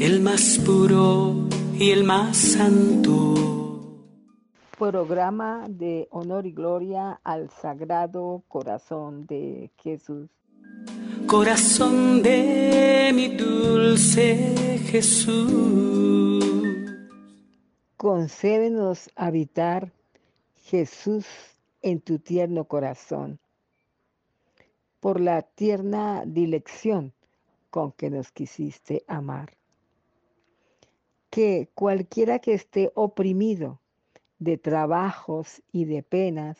[0.00, 3.34] el más puro y el más santo.
[4.78, 10.30] Programa de honor y gloria al Sagrado Corazón de Jesús.
[11.26, 16.44] Corazón de mi dulce Jesús.
[17.96, 19.92] Concédenos habitar,
[20.66, 21.26] Jesús,
[21.82, 23.40] en tu tierno corazón,
[25.00, 27.12] por la tierna dilección
[27.70, 29.57] con que nos quisiste amar.
[31.30, 33.80] Que cualquiera que esté oprimido
[34.38, 36.58] de trabajos y de penas,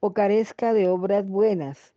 [0.00, 1.94] o carezca de obras buenas,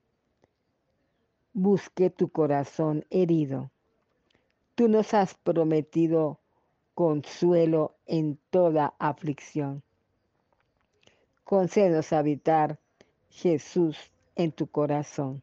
[1.53, 3.71] busque tu corazón herido.
[4.75, 6.39] Tú nos has prometido
[6.95, 9.83] consuelo en toda aflicción.
[11.43, 12.79] Concédenos habitar,
[13.29, 15.41] Jesús, en tu corazón.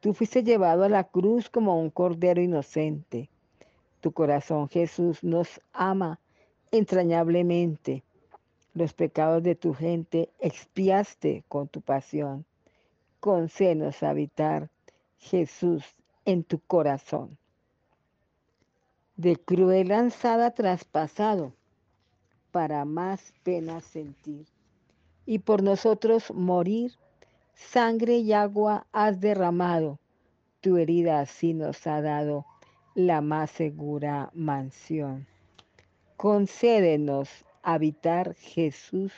[0.00, 3.28] Tú fuiste llevado a la cruz como un cordero inocente.
[4.00, 6.20] Tu corazón, Jesús, nos ama
[6.70, 8.04] entrañablemente.
[8.74, 12.44] Los pecados de tu gente expiaste con tu pasión.
[13.18, 14.70] Concédenos habitar,
[15.18, 15.84] Jesús,
[16.24, 17.36] en tu corazón.
[19.16, 21.52] De cruel lanzada traspasado,
[22.52, 24.46] para más pena sentir,
[25.26, 26.92] y por nosotros morir
[27.54, 29.98] sangre y agua has derramado,
[30.60, 32.46] tu herida así nos ha dado
[32.98, 35.28] la más segura mansión.
[36.16, 37.28] Concédenos
[37.62, 39.12] habitar, Jesús,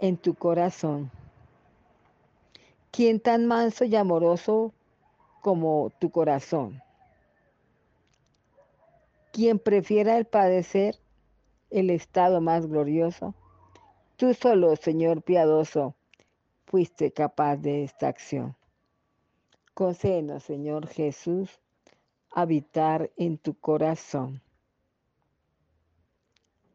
[0.00, 1.08] en tu corazón.
[2.90, 4.72] ¿Quién tan manso y amoroso
[5.42, 6.82] como tu corazón?
[9.30, 10.96] ¿Quién prefiera el padecer,
[11.70, 13.32] el estado más glorioso?
[14.16, 15.94] Tú solo, Señor piadoso,
[16.66, 18.56] fuiste capaz de esta acción.
[19.74, 21.60] Concédenos, Señor Jesús,
[22.40, 24.42] habitar en tu corazón.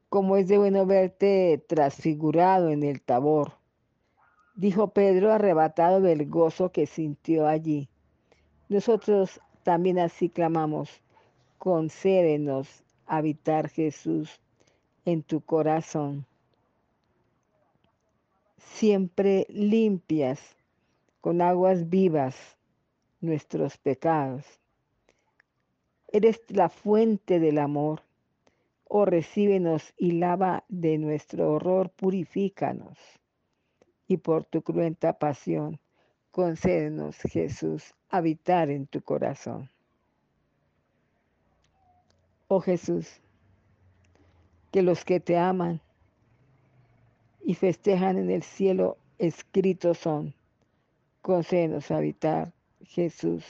[0.10, 3.54] Como es de bueno verte transfigurado en el tabor,
[4.56, 7.90] dijo Pedro arrebatado del gozo que sintió allí.
[8.70, 10.90] Nosotros también así clamamos,
[11.58, 14.40] concédenos habitar Jesús
[15.06, 16.26] en tu corazón
[18.74, 20.58] siempre limpias
[21.22, 22.36] con aguas vivas
[23.22, 24.46] nuestros pecados.
[26.16, 28.04] Eres la fuente del amor.
[28.88, 33.00] Oh, recíbenos y lava de nuestro horror, purifícanos.
[34.08, 35.80] Y por tu cruenta pasión,
[36.30, 39.72] concédenos, Jesús, habitar en tu corazón.
[42.48, 43.20] Oh Jesús,
[44.72, 45.82] que los que te aman
[47.44, 50.36] y festejan en el cielo escritos son.
[51.24, 52.54] Concédenos habitar,
[52.84, 53.44] Jesús,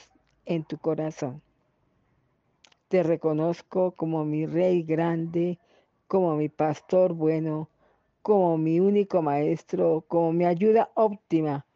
[0.46, 1.43] en tu corazón.
[2.94, 5.58] Te reconozco como mi Rey grande,
[6.06, 7.68] como mi pastor bueno,
[8.22, 11.66] como mi único maestro, como mi ayuda óptima,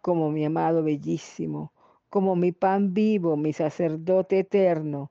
[0.00, 1.70] como mi amado bellísimo,
[2.08, 5.10] como mi pan vivo, mi sacerdote eterno,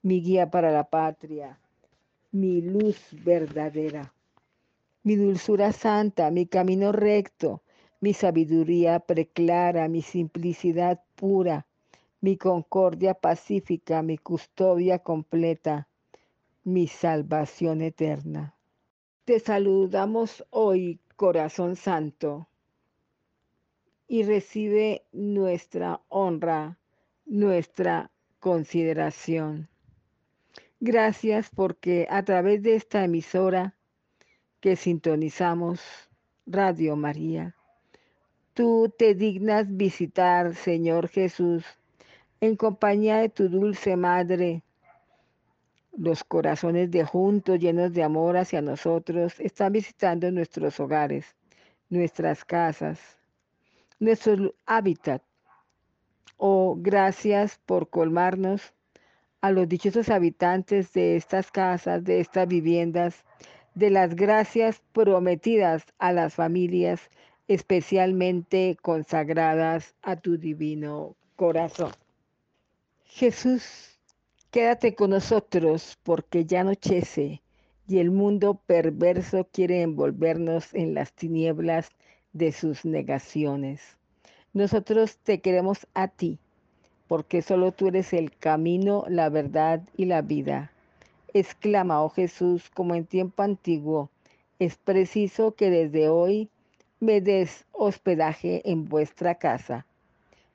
[0.00, 1.58] mi guía para la patria,
[2.32, 4.10] mi luz verdadera
[5.02, 7.60] mi dulzura santa, mi camino recto,
[8.00, 11.66] mi sabiduría preclara, mi simplicidad pura,
[12.24, 15.88] mi concordia pacífica, mi custodia completa,
[16.62, 18.56] mi salvación eterna.
[19.26, 22.48] Te saludamos hoy, corazón santo,
[24.08, 26.78] y recibe nuestra honra,
[27.26, 29.68] nuestra consideración.
[30.80, 33.74] Gracias porque a través de esta emisora
[34.60, 35.82] que sintonizamos
[36.46, 37.54] Radio María.
[38.54, 41.66] Tú te dignas visitar, Señor Jesús,
[42.44, 44.62] en compañía de tu dulce Madre.
[45.96, 51.34] Los corazones de juntos, llenos de amor hacia nosotros, están visitando nuestros hogares,
[51.88, 53.00] nuestras casas,
[53.98, 55.22] nuestro hábitat.
[56.36, 58.74] Oh, gracias por colmarnos
[59.40, 63.24] a los dichosos habitantes de estas casas, de estas viviendas,
[63.74, 67.08] de las gracias prometidas a las familias
[67.48, 72.03] especialmente consagradas a tu divino corazón.
[73.16, 73.96] Jesús,
[74.50, 77.42] quédate con nosotros porque ya anochece
[77.86, 81.90] y el mundo perverso quiere envolvernos en las tinieblas
[82.32, 83.80] de sus negaciones.
[84.52, 86.40] Nosotros te queremos a ti,
[87.06, 90.72] porque solo tú eres el camino, la verdad y la vida.
[91.34, 94.10] Exclama, oh Jesús, como en tiempo antiguo,
[94.58, 96.48] es preciso que desde hoy
[96.98, 99.86] me des hospedaje en vuestra casa.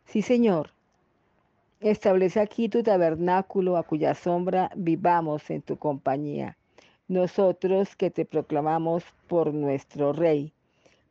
[0.03, 0.71] Sí, Señor,
[1.81, 6.57] Establece aquí tu tabernáculo a cuya sombra vivamos en tu compañía.
[7.07, 10.51] Nosotros que te proclamamos por nuestro Rey,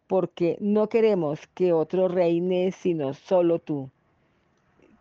[0.06, 3.88] porque no queremos que otro reine sino solo tú.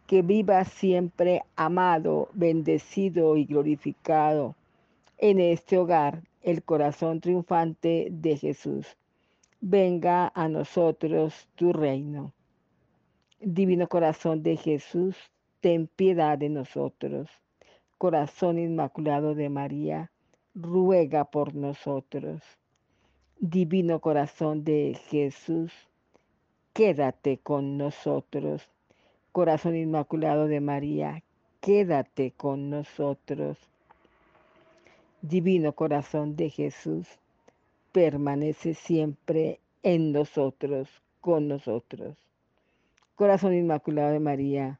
[0.07, 4.55] Que viva siempre amado, bendecido y glorificado
[5.17, 8.95] en este hogar el corazón triunfante de Jesús.
[9.59, 12.31] Venga a nosotros tu reino.
[13.41, 15.17] Divino corazón de Jesús,
[15.61, 17.29] ten piedad de nosotros.
[17.97, 20.11] Corazón Inmaculado de María,
[20.53, 22.41] ruega por nosotros.
[23.39, 25.71] Divino corazón de Jesús,
[26.73, 28.69] quédate con nosotros.
[29.31, 31.23] Corazón Inmaculado de María,
[31.61, 33.57] quédate con nosotros.
[35.21, 37.07] Divino corazón de Jesús,
[37.91, 40.89] permanece siempre en nosotros,
[41.21, 42.17] con nosotros.
[43.15, 44.79] Corazón Inmaculado de María,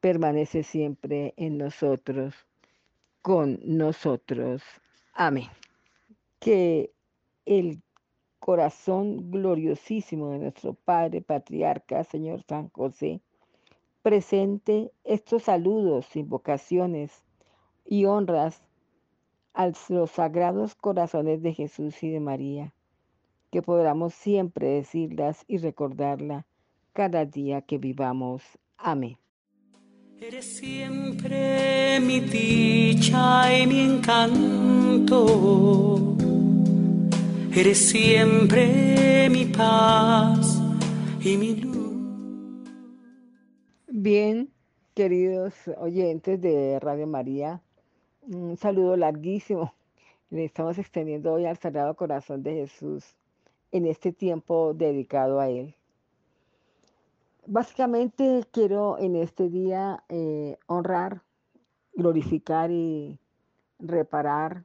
[0.00, 2.34] permanece siempre en nosotros,
[3.22, 4.62] con nosotros.
[5.12, 5.48] Amén.
[6.38, 6.92] Que
[7.44, 7.82] el
[8.38, 13.20] corazón gloriosísimo de nuestro Padre Patriarca, Señor San José,
[14.02, 17.22] presente estos saludos, invocaciones
[17.84, 18.62] y honras
[19.54, 22.72] a los sagrados corazones de Jesús y de María,
[23.50, 26.46] que podamos siempre decirlas y recordarla
[26.92, 28.42] cada día que vivamos.
[28.76, 29.18] Amén.
[30.20, 35.16] Eres siempre mi dicha y mi encanto.
[37.54, 40.60] Eres siempre mi paz
[41.20, 42.68] y mi luz.
[43.86, 44.50] Bien,
[44.94, 47.62] queridos oyentes de Radio María,
[48.22, 49.72] un saludo larguísimo.
[50.30, 53.04] Le estamos extendiendo hoy al Sagrado Corazón de Jesús
[53.70, 55.77] en este tiempo dedicado a Él.
[57.50, 61.22] Básicamente quiero en este día eh, honrar,
[61.94, 63.18] glorificar y
[63.78, 64.64] reparar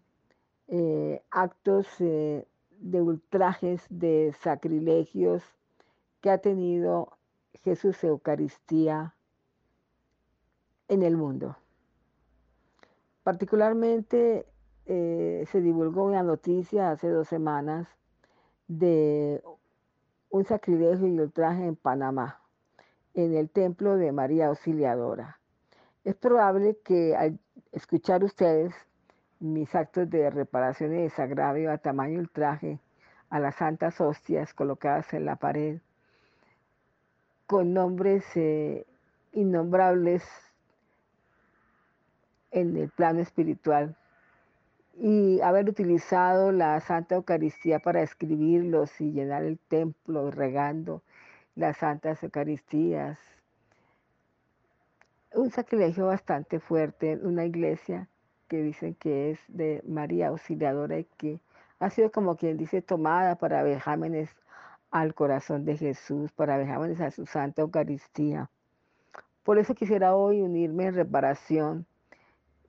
[0.67, 2.45] eh, actos eh,
[2.79, 5.43] de ultrajes, de sacrilegios
[6.19, 7.17] que ha tenido
[7.53, 9.15] Jesús Eucaristía
[10.89, 11.55] en el mundo.
[13.23, 14.45] Particularmente
[14.85, 17.87] se divulgó una noticia hace dos semanas
[18.67, 19.41] de
[20.29, 22.42] un sacrilegio y ultraje en Panamá
[23.13, 25.39] en el templo de María Auxiliadora.
[26.03, 27.39] Es probable que al
[27.71, 28.73] escuchar ustedes
[29.39, 32.79] mis actos de reparación y desagravio a tamaño ultraje
[33.29, 35.79] a las santas hostias colocadas en la pared,
[37.45, 38.85] con nombres eh,
[39.31, 40.23] innombrables
[42.51, 43.97] en el plano espiritual,
[44.95, 51.01] y haber utilizado la Santa Eucaristía para escribirlos y llenar el templo regando
[51.55, 53.19] las Santas Eucaristías.
[55.33, 58.07] Un sacrilegio bastante fuerte, una iglesia
[58.47, 61.39] que dicen que es de María Auxiliadora y que
[61.79, 64.29] ha sido como quien dice tomada para vejámenes
[64.91, 68.49] al corazón de Jesús, para vejámenes a su Santa Eucaristía.
[69.43, 71.85] Por eso quisiera hoy unirme en reparación.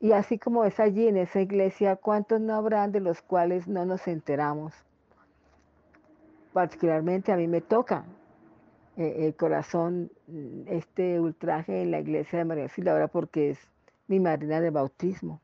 [0.00, 3.84] Y así como es allí en esa iglesia, ¿cuántos no habrán de los cuales no
[3.84, 4.74] nos enteramos?
[6.52, 8.04] Particularmente a mí me toca
[8.96, 13.58] eh, el corazón mm, este ultraje en la iglesia de María Auxiliadora porque es
[14.06, 15.40] mi madrina de bautismo,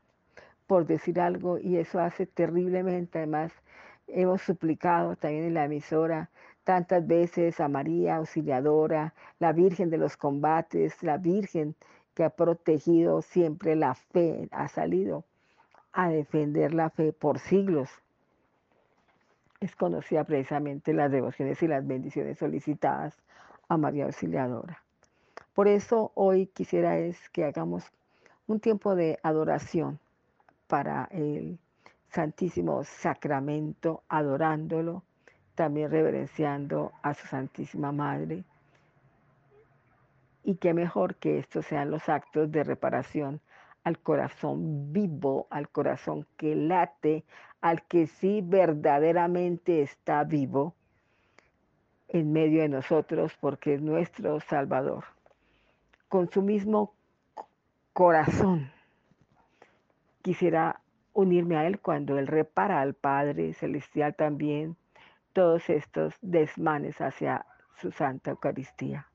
[0.67, 3.17] por decir algo, y eso hace terriblemente.
[3.17, 3.51] Además,
[4.07, 6.29] hemos suplicado también en la emisora
[6.63, 11.75] tantas veces a María Auxiliadora, la Virgen de los combates, la Virgen
[12.13, 15.25] que ha protegido siempre la fe, ha salido
[15.91, 17.89] a defender la fe por siglos.
[19.59, 23.15] Es conocida precisamente las devociones y las bendiciones solicitadas
[23.71, 24.83] a María Auxiliadora.
[25.53, 27.85] Por eso hoy quisiera es que hagamos
[28.45, 29.97] un tiempo de adoración
[30.67, 31.57] para el
[32.09, 35.03] Santísimo Sacramento, adorándolo,
[35.55, 38.43] también reverenciando a su Santísima Madre.
[40.43, 43.39] Y qué mejor que estos sean los actos de reparación
[43.85, 47.23] al corazón vivo, al corazón que late,
[47.61, 50.75] al que sí verdaderamente está vivo
[52.13, 55.05] en medio de nosotros porque es nuestro Salvador.
[56.09, 56.93] Con su mismo
[57.93, 58.69] corazón
[60.21, 60.81] quisiera
[61.13, 64.75] unirme a Él cuando Él repara al Padre Celestial también
[65.31, 67.45] todos estos desmanes hacia
[67.79, 69.07] su Santa Eucaristía,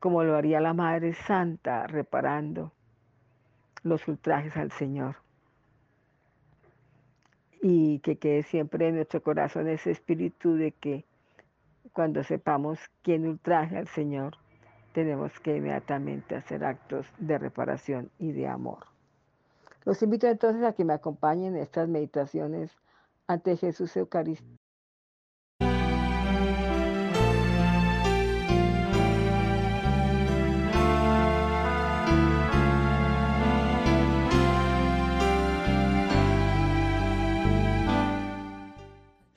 [0.00, 2.72] como lo haría la Madre Santa reparando
[3.84, 5.16] los ultrajes al Señor.
[7.62, 11.04] Y que quede siempre en nuestro corazón ese espíritu de que
[11.94, 14.36] cuando sepamos quién ultraje al Señor,
[14.92, 18.88] tenemos que inmediatamente hacer actos de reparación y de amor.
[19.84, 22.76] Los invito entonces a que me acompañen en estas meditaciones
[23.28, 24.63] ante Jesús Eucaristía.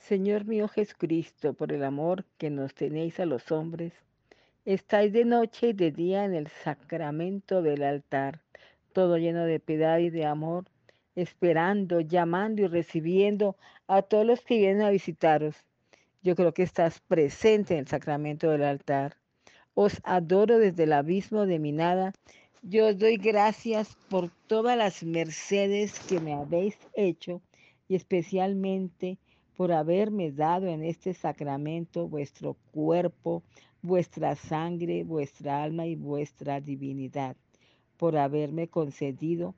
[0.08, 3.92] Señor mío Jesucristo, por el amor que nos tenéis a los hombres,
[4.64, 8.40] estáis de noche y de día en el sacramento del altar,
[8.94, 10.64] todo lleno de piedad y de amor,
[11.14, 15.56] esperando, llamando y recibiendo a todos los que vienen a visitaros.
[16.22, 19.18] Yo creo que estás presente en el sacramento del altar.
[19.74, 22.14] Os adoro desde el abismo de mi nada.
[22.62, 27.42] Yo os doy gracias por todas las mercedes que me habéis hecho
[27.88, 29.18] y especialmente
[29.58, 33.42] por haberme dado en este sacramento vuestro cuerpo,
[33.82, 37.36] vuestra sangre, vuestra alma y vuestra divinidad,
[37.96, 39.56] por haberme concedido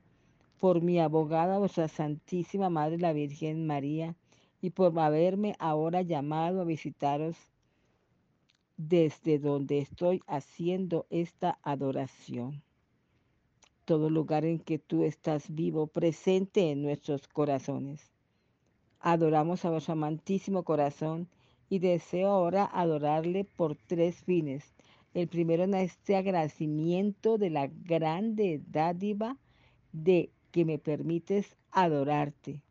[0.59, 4.15] por mi abogada, vuestra Santísima Madre la Virgen María,
[4.59, 7.37] y por haberme ahora llamado a visitaros
[8.77, 12.63] desde donde estoy haciendo esta adoración.
[13.85, 18.10] Todo lugar en que tú estás vivo, presente en nuestros corazones.
[19.03, 21.27] Adoramos a vuestro amantísimo corazón
[21.69, 24.73] y deseo ahora adorarle por tres fines.
[25.15, 29.37] El primero en este agradecimiento de la grande dádiva
[29.91, 32.61] de que me permites adorarte.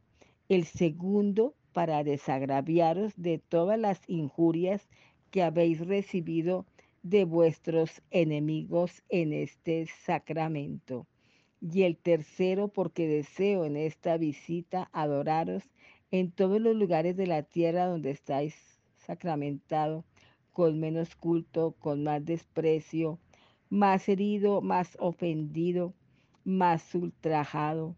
[0.48, 4.88] El segundo para desagraviaros de todas las injurias
[5.32, 6.64] que habéis recibido
[7.02, 11.06] de vuestros enemigos en este sacramento.
[11.60, 15.64] Y el tercero porque deseo en esta visita adoraros
[16.10, 18.54] en todos los lugares de la tierra donde estáis
[18.98, 20.04] sacramentado,
[20.52, 23.18] con menos culto, con más desprecio,
[23.68, 25.94] más herido, más ofendido,
[26.44, 27.96] más ultrajado.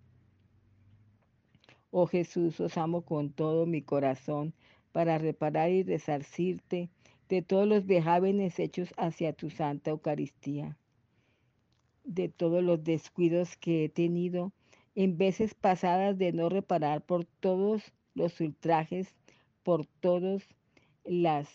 [1.91, 4.55] Oh Jesús, os amo con todo mi corazón
[4.93, 6.91] para reparar y resarcirte
[7.29, 10.77] de todos los vejámenes hechos hacia tu santa Eucaristía,
[12.05, 14.53] de todos los descuidos que he tenido
[14.95, 19.15] en veces pasadas de no reparar por todos los ultrajes,
[19.63, 20.43] por todas
[21.05, 21.49] las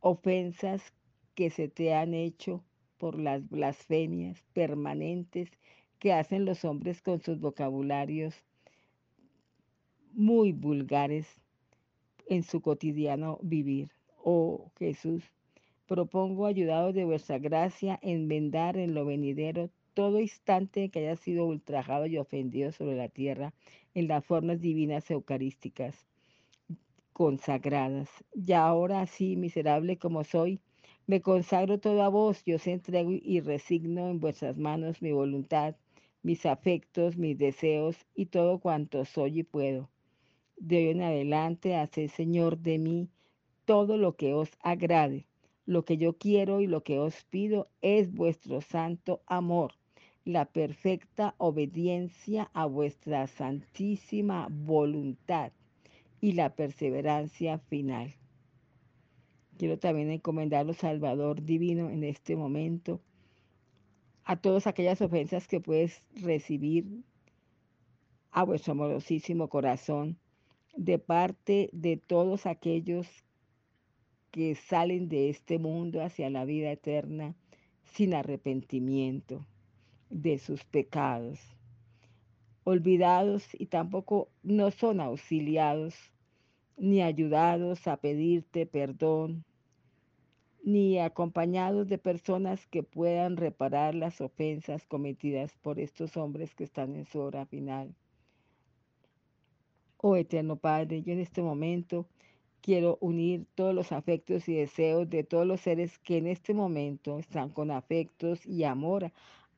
[0.00, 0.92] ofensas
[1.34, 2.64] que se te han hecho,
[2.98, 5.50] por las blasfemias permanentes
[5.98, 8.34] que hacen los hombres con sus vocabularios
[10.12, 11.26] muy vulgares
[12.26, 13.90] en su cotidiano vivir.
[14.22, 15.24] Oh Jesús,
[15.86, 19.70] propongo, ayudado de vuestra gracia, enmendar en lo venidero
[20.00, 23.52] todo instante que haya sido ultrajado y ofendido sobre la tierra
[23.92, 26.06] en las formas divinas eucarísticas
[27.12, 28.08] consagradas.
[28.32, 30.58] Y ahora sí, miserable como soy,
[31.06, 35.76] me consagro todo a vos, yo os entrego y resigno en vuestras manos mi voluntad,
[36.22, 39.90] mis afectos, mis deseos y todo cuanto soy y puedo.
[40.56, 43.10] De hoy en adelante, haced, Señor, de mí
[43.66, 45.26] todo lo que os agrade.
[45.66, 49.74] Lo que yo quiero y lo que os pido es vuestro santo amor
[50.32, 55.52] la perfecta obediencia a vuestra santísima voluntad
[56.20, 58.14] y la perseverancia final.
[59.58, 63.00] Quiero también encomendar Salvador Divino en este momento
[64.24, 67.02] a todas aquellas ofensas que puedes recibir
[68.30, 70.16] a vuestro amorosísimo corazón
[70.76, 73.08] de parte de todos aquellos
[74.30, 77.34] que salen de este mundo hacia la vida eterna
[77.82, 79.44] sin arrepentimiento
[80.10, 81.40] de sus pecados,
[82.64, 85.94] olvidados y tampoco no son auxiliados
[86.76, 89.44] ni ayudados a pedirte perdón,
[90.62, 96.96] ni acompañados de personas que puedan reparar las ofensas cometidas por estos hombres que están
[96.96, 97.94] en su hora final.
[99.96, 102.06] Oh eterno Padre, yo en este momento
[102.62, 107.18] quiero unir todos los afectos y deseos de todos los seres que en este momento
[107.18, 109.12] están con afectos y amor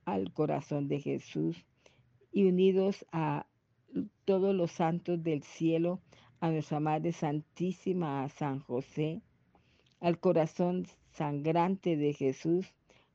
[0.05, 1.65] al corazón de Jesús
[2.33, 3.47] y unidos a
[4.25, 6.01] todos los santos del cielo,
[6.41, 9.21] a nuestra Madre Santísima, a San José,
[10.01, 12.67] al corazón sangrante de Jesús,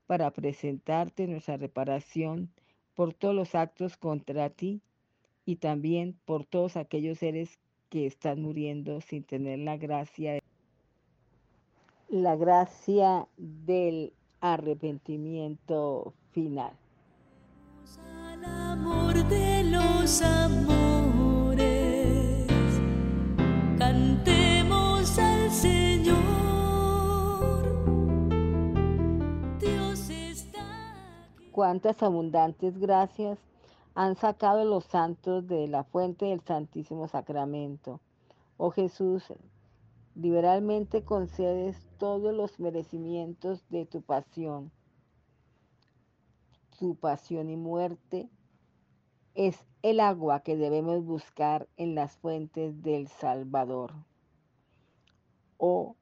[0.06, 2.50] para presentarte nuestra reparación
[2.96, 4.82] por todos los actos contra ti
[5.46, 10.40] y también por todos aquellos seres que están muriendo sin tener la gracia
[12.10, 16.72] la gracia del arrepentimiento final.
[18.30, 21.58] Al amor de los amores,
[23.80, 26.16] cantemos al Señor.
[29.60, 30.12] Dios
[31.52, 33.40] cuántas abundantes gracias
[33.96, 38.00] han sacado los santos de la fuente del Santísimo Sacramento.
[38.58, 39.24] Oh Jesús,
[40.14, 44.72] liberalmente concedes todos los merecimientos de tu pasión.
[46.78, 48.30] Tu pasión y muerte
[49.34, 53.96] es el agua que debemos buscar en las fuentes del Salvador.
[55.58, 55.96] Oh,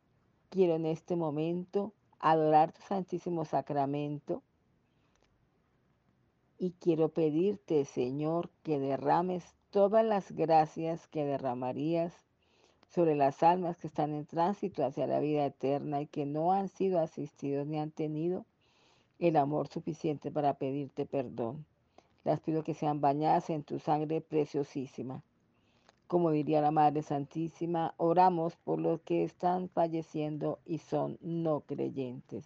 [0.49, 4.43] quiero en este momento adorar tu Santísimo Sacramento
[6.57, 12.13] y quiero pedirte, Señor, que derrames todas las gracias que derramarías
[12.89, 16.67] sobre las almas que están en tránsito hacia la vida eterna y que no han
[16.67, 18.45] sido asistidos ni han tenido
[19.19, 21.65] el amor suficiente para pedirte perdón.
[22.23, 25.23] Las pido que sean bañadas en tu sangre preciosísima.
[26.07, 32.45] Como diría la Madre Santísima, oramos por los que están falleciendo y son no creyentes.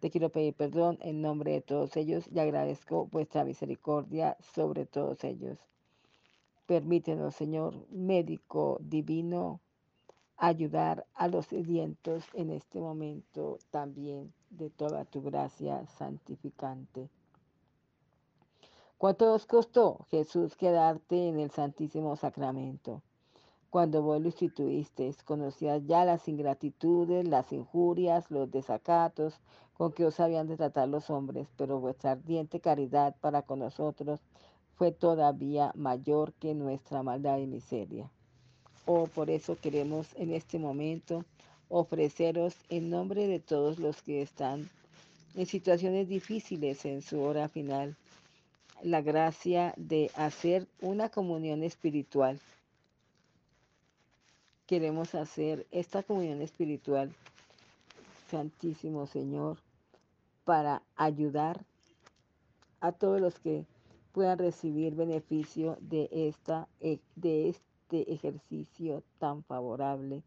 [0.00, 5.24] Te quiero pedir perdón en nombre de todos ellos y agradezco vuestra misericordia sobre todos
[5.24, 5.58] ellos.
[6.66, 9.60] Permítenos, Señor, médico divino,
[10.36, 17.08] ayudar a los sedientos en este momento también de toda tu gracia santificante.
[18.98, 23.02] ¿Cuánto os costó, Jesús, quedarte en el Santísimo Sacramento?
[23.70, 29.40] Cuando vos lo instituiste, conocías ya las ingratitudes, las injurias, los desacatos
[29.76, 34.20] con que os habían de tratar los hombres, pero vuestra ardiente caridad para con nosotros
[34.76, 38.10] fue todavía mayor que nuestra maldad y miseria.
[38.86, 41.24] Oh, por eso queremos en este momento
[41.68, 44.68] ofreceros en nombre de todos los que están
[45.34, 47.96] en situaciones difíciles en su hora final
[48.82, 52.38] la gracia de hacer una comunión espiritual.
[54.66, 57.10] Queremos hacer esta comunión espiritual,
[58.30, 59.56] Santísimo Señor,
[60.44, 61.64] para ayudar
[62.80, 63.64] a todos los que
[64.12, 67.48] puedan recibir beneficio de, esta, e, de
[67.94, 70.24] este ejercicio tan favorable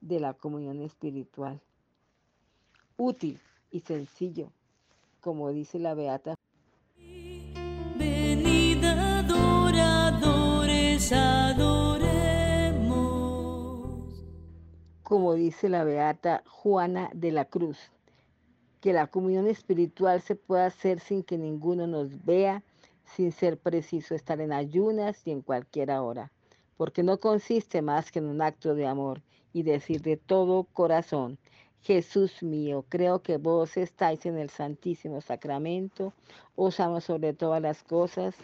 [0.00, 1.60] de la comunión espiritual.
[2.96, 3.38] Útil
[3.70, 4.50] y sencillo,
[5.20, 6.34] como dice la Beata.
[15.02, 17.78] Como dice la beata Juana de la Cruz,
[18.82, 22.62] que la comunión espiritual se pueda hacer sin que ninguno nos vea,
[23.04, 26.30] sin ser preciso estar en ayunas y en cualquier hora,
[26.78, 29.20] porque no consiste más que en un acto de amor
[29.52, 31.38] y decir de todo corazón,
[31.82, 36.14] Jesús mío, creo que vos estáis en el Santísimo Sacramento,
[36.56, 38.36] os amo sobre todas las cosas,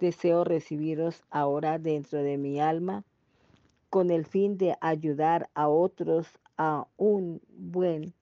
[0.00, 3.04] deseo recibiros ahora dentro de mi alma
[3.88, 6.26] con el fin de ayudar a otros
[6.58, 8.12] a un buen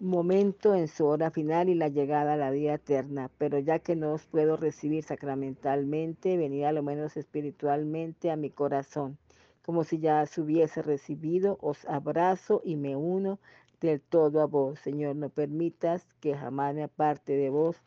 [0.00, 3.30] momento en su hora final y la llegada a la vida eterna.
[3.38, 8.50] Pero ya que no os puedo recibir sacramentalmente, venid a lo menos espiritualmente a mi
[8.50, 9.18] corazón.
[9.62, 13.40] Como si ya os hubiese recibido, os abrazo y me uno
[13.80, 14.78] del todo a vos.
[14.80, 17.82] Señor, no permitas que jamás me aparte de vos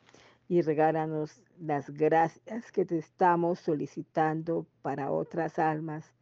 [0.48, 6.13] y regálanos las gracias que te estamos solicitando para otras almas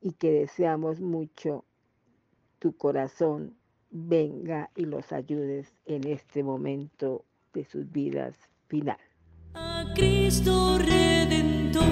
[0.00, 1.64] y que deseamos mucho
[2.60, 3.56] tu corazón
[3.90, 8.98] venga y los ayudes en este momento de sus vidas final.
[9.54, 11.88] A Cristo Redentor.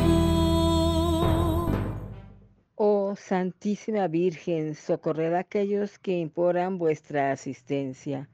[2.74, 8.28] Oh Santísima Virgen, socorred a aquellos que imploran vuestra asistencia.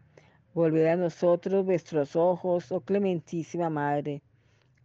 [0.55, 4.23] Volved a nosotros vuestros ojos, oh clementísima Madre.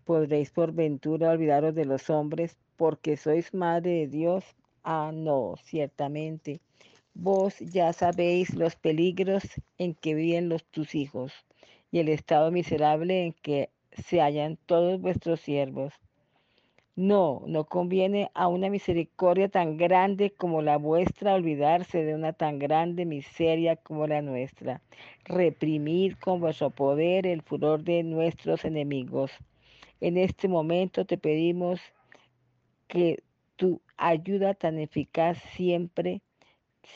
[0.05, 4.45] Podréis por ventura olvidaros de los hombres, porque sois Madre de Dios
[4.89, 6.61] Ah, no, ciertamente.
[7.19, 9.43] Vos ya sabéis los peligros
[9.79, 11.33] en que viven los, tus hijos
[11.89, 15.95] y el estado miserable en que se hallan todos vuestros siervos.
[16.95, 22.59] No, no conviene a una misericordia tan grande como la vuestra olvidarse de una tan
[22.59, 24.83] grande miseria como la nuestra.
[25.25, 29.31] Reprimir con vuestro poder el furor de nuestros enemigos.
[30.01, 31.81] En este momento te pedimos
[32.87, 33.23] que
[33.55, 36.21] tu ayuda tan eficaz siempre,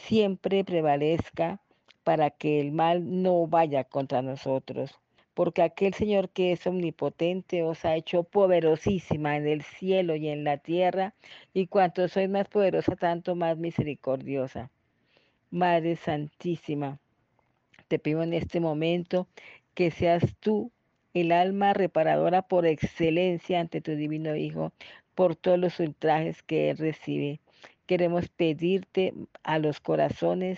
[0.05, 1.59] siempre prevalezca
[2.03, 4.99] para que el mal no vaya contra nosotros.
[5.33, 10.43] Porque aquel Señor que es omnipotente os ha hecho poderosísima en el cielo y en
[10.43, 11.13] la tierra,
[11.53, 14.69] y cuanto sois más poderosa, tanto más misericordiosa.
[15.49, 16.99] Madre Santísima,
[17.87, 19.27] te pido en este momento
[19.73, 20.71] que seas tú
[21.13, 24.71] el alma reparadora por excelencia ante tu divino Hijo,
[25.15, 27.41] por todos los ultrajes que Él recibe.
[27.91, 30.57] Queremos pedirte a los corazones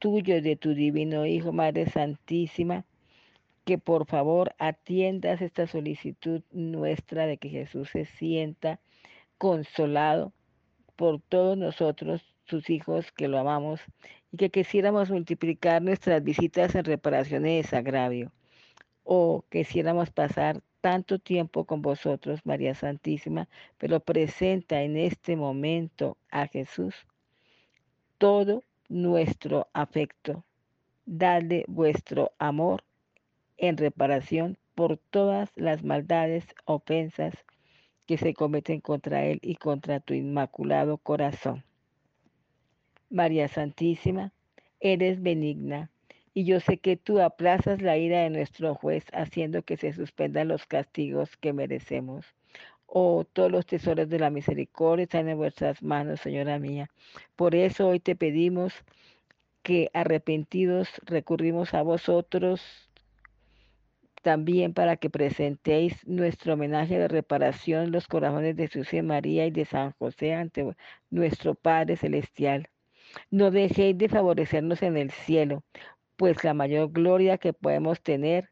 [0.00, 2.84] tuyos de tu divino Hijo, Madre Santísima,
[3.64, 8.80] que por favor atiendas esta solicitud nuestra de que Jesús se sienta
[9.38, 10.32] consolado
[10.96, 13.80] por todos nosotros, sus hijos, que lo amamos,
[14.32, 18.32] y que quisiéramos multiplicar nuestras visitas en reparación de desagravio,
[19.04, 26.46] o quisiéramos pasar tanto tiempo con vosotros, María Santísima, pero presenta en este momento a
[26.46, 26.94] Jesús
[28.18, 30.44] todo nuestro afecto.
[31.04, 32.84] Dadle vuestro amor
[33.56, 37.34] en reparación por todas las maldades, ofensas
[38.06, 41.64] que se cometen contra Él y contra tu inmaculado corazón.
[43.10, 44.32] María Santísima,
[44.78, 45.90] eres benigna,
[46.36, 50.48] y yo sé que tú aplazas la ira de nuestro juez, haciendo que se suspendan
[50.48, 52.26] los castigos que merecemos.
[52.84, 56.90] Oh, todos los tesoros de la misericordia están en vuestras manos, Señora mía.
[57.36, 58.74] Por eso hoy te pedimos
[59.62, 62.60] que arrepentidos recurrimos a vosotros
[64.20, 69.52] también para que presentéis nuestro homenaje de reparación en los corazones de Jesús María y
[69.52, 70.66] de San José ante
[71.08, 72.68] nuestro Padre Celestial.
[73.30, 75.62] No dejéis de favorecernos en el cielo,
[76.16, 78.50] pues la mayor gloria que podemos tener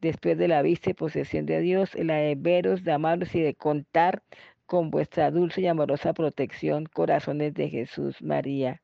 [0.00, 3.40] después de la vista y posesión de Dios es la de veros, de amaros y
[3.40, 4.22] de contar
[4.66, 8.82] con vuestra dulce y amorosa protección, corazones de Jesús, María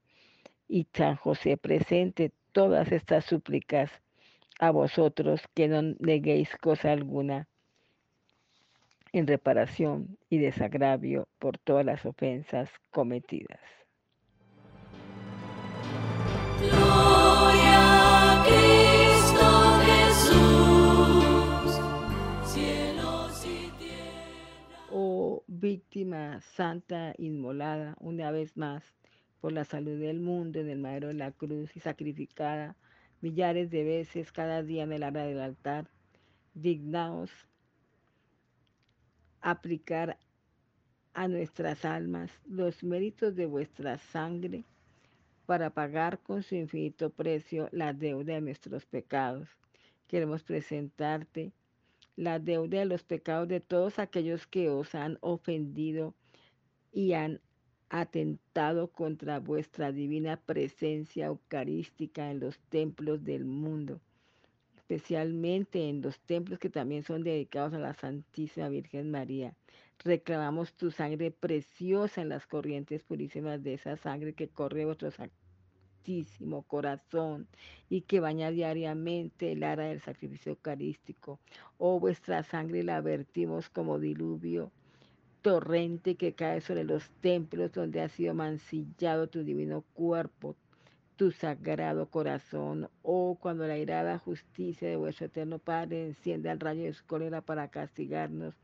[0.69, 3.91] y San José presente todas estas súplicas
[4.59, 7.49] a vosotros que no neguéis cosa alguna
[9.13, 13.61] en reparación y desagravio por todas las ofensas cometidas.
[25.63, 28.83] Víctima santa inmolada una vez más
[29.41, 32.77] por la salud del mundo en el madero de la cruz y sacrificada
[33.21, 35.89] millares de veces cada día en el ara del altar,
[36.53, 37.31] dignaos
[39.41, 40.19] aplicar
[41.15, 44.65] a nuestras almas los méritos de vuestra sangre
[45.47, 49.49] para pagar con su infinito precio la deuda de nuestros pecados.
[50.09, 51.53] Queremos presentarte
[52.17, 56.15] la deuda de los pecados de todos aquellos que os han ofendido
[56.93, 57.41] y han
[57.89, 64.01] atentado contra vuestra divina presencia eucarística en los templos del mundo,
[64.77, 69.55] especialmente en los templos que también son dedicados a la Santísima Virgen María.
[70.05, 75.11] Reclamamos tu sangre preciosa en las corrientes purísimas de esa sangre que corre vuestro
[76.03, 77.47] santísimo corazón
[77.89, 81.39] y que baña diariamente el ara del sacrificio eucarístico.
[81.79, 84.73] Oh, vuestra sangre la vertimos como diluvio
[85.43, 90.55] torrente que cae sobre los templos donde ha sido mancillado tu divino cuerpo,
[91.17, 96.85] tu sagrado corazón, oh cuando la irada justicia de vuestro eterno Padre enciende el rayo
[96.85, 98.55] de su cólera para castigarnos,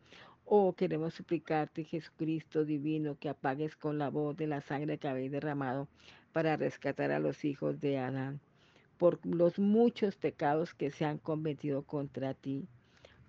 [0.50, 5.30] oh queremos suplicarte Jesucristo divino que apagues con la voz de la sangre que habéis
[5.30, 5.88] derramado
[6.32, 8.40] para rescatar a los hijos de Adán
[8.96, 12.66] por los muchos pecados que se han cometido contra ti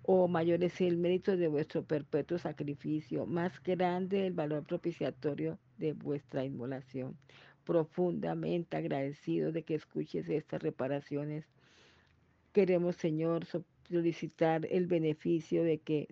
[0.02, 5.92] o mayor es el mérito de vuestro perpetuo sacrificio, más grande el valor propiciatorio de
[5.92, 7.16] vuestra inmolación.
[7.64, 11.44] Profundamente agradecido de que escuches estas reparaciones.
[12.52, 13.46] Queremos, Señor,
[13.88, 16.08] solicitar el beneficio de que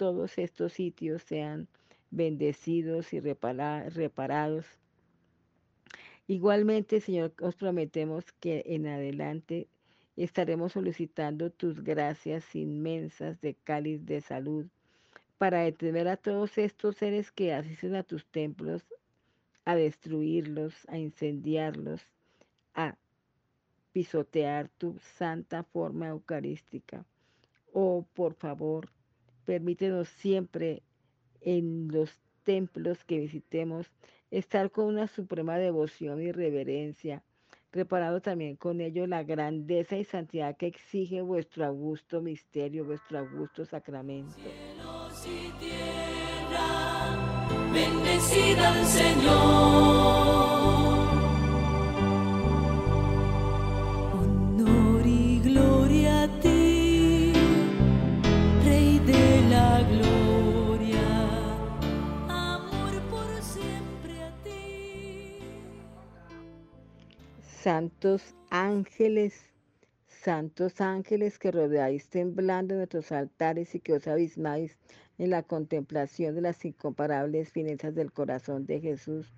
[0.00, 1.68] todos estos sitios sean
[2.10, 4.64] bendecidos y reparados.
[6.26, 9.68] Igualmente, Señor, os prometemos que en adelante
[10.16, 14.68] estaremos solicitando tus gracias inmensas de cáliz de salud
[15.36, 18.86] para detener a todos estos seres que asisten a tus templos,
[19.66, 22.00] a destruirlos, a incendiarlos,
[22.72, 22.96] a
[23.92, 27.04] pisotear tu santa forma eucarística.
[27.74, 28.88] Oh, por favor,
[29.50, 30.80] permítenos siempre
[31.40, 32.08] en los
[32.44, 33.90] templos que visitemos
[34.30, 37.24] estar con una suprema devoción y reverencia
[37.72, 43.64] preparado también con ello la grandeza y santidad que exige vuestro augusto misterio, vuestro augusto
[43.64, 44.36] sacramento.
[44.36, 45.50] Cielos y
[47.72, 50.39] bendecida al Señor.
[67.62, 69.44] Santos ángeles,
[70.06, 74.78] santos ángeles que rodeáis temblando nuestros altares y que os abismáis
[75.18, 79.30] en la contemplación de las incomparables finezas del corazón de Jesús,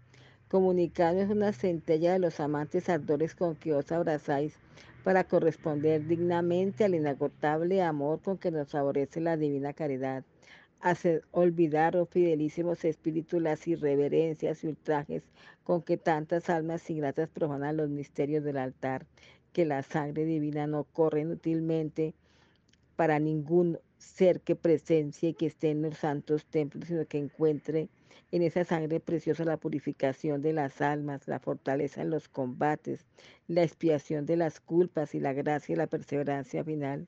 [0.47, 4.55] Comunicadnos una centella de los amantes ardores con que os abrazáis
[5.03, 10.23] para corresponder dignamente al inagotable amor con que nos favorece la divina caridad.
[10.83, 15.23] Hacer olvidar, oh fidelísimos espíritus, las irreverencias y ultrajes
[15.63, 19.07] con que tantas almas ingratas profanan los misterios del altar,
[19.53, 22.15] que la sangre divina no corre inútilmente
[22.97, 27.89] para ningún ser que presencie y que esté en los santos templos, sino que encuentre
[28.33, 33.07] en esa sangre preciosa la purificación de las almas, la fortaleza en los combates,
[33.47, 37.07] la expiación de las culpas y la gracia y la perseverancia final,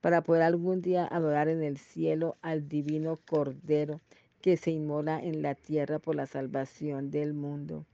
[0.00, 4.00] para poder algún día adorar en el cielo al divino Cordero
[4.40, 7.84] que se inmola en la tierra por la salvación del mundo.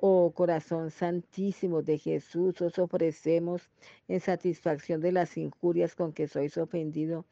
[0.00, 3.68] Oh corazón santísimo de Jesús, os ofrecemos
[4.06, 7.24] en satisfacción de las injurias con que sois ofendido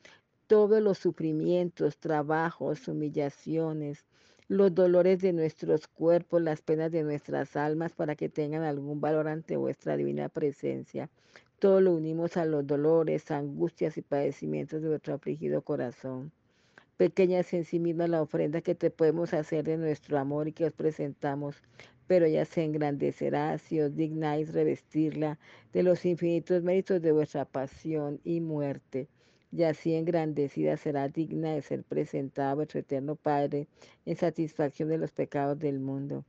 [0.47, 4.05] todos los sufrimientos, trabajos, humillaciones,
[4.49, 9.27] los dolores de nuestros cuerpos, las penas de nuestras almas, para que tengan algún valor
[9.29, 11.11] ante vuestra divina presencia.
[11.59, 16.33] Todo lo unimos a los dolores, angustias y padecimientos de vuestro afligido corazón.
[16.97, 20.53] Pequeña es en sí misma la ofrenda que te podemos hacer de nuestro amor y
[20.53, 21.63] que os presentamos,
[22.07, 25.39] pero ella se engrandecerá si os dignáis revestirla
[25.73, 29.09] de los infinitos méritos de vuestra pasión y muerte
[29.53, 33.69] y así engrandecida será digna de ser presentada a vuestro eterno Padre
[34.05, 36.25] en satisfacción de los pecados del mundo.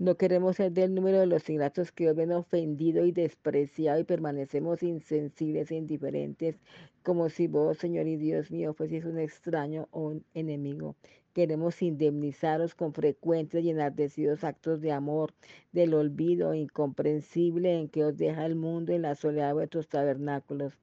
[0.00, 4.04] No queremos ser del número de los ingratos que os ven ofendido y despreciado y
[4.04, 6.60] permanecemos insensibles e indiferentes,
[7.02, 10.94] como si vos, Señor y Dios mío, fueseis un extraño o un enemigo.
[11.32, 15.34] Queremos indemnizaros con frecuentes y enardecidos actos de amor,
[15.72, 20.74] del olvido incomprensible en que os deja el mundo en la soledad de vuestros tabernáculos,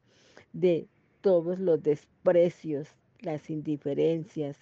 [0.51, 0.89] de
[1.21, 2.89] todos los desprecios,
[3.21, 4.57] las indiferencias,